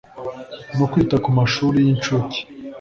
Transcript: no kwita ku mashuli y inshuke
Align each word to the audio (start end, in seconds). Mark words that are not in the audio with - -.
no 0.77 0.85
kwita 0.91 1.15
ku 1.23 1.29
mashuli 1.37 1.79
y 1.85 1.89
inshuke 1.93 2.37